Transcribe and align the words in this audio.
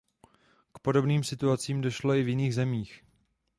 K 0.71 0.79
podobným 0.79 1.23
situacím 1.23 1.81
došlo 1.81 2.15
i 2.15 2.23
v 2.23 2.29
jiných 2.29 2.55
zemích. 2.55 3.03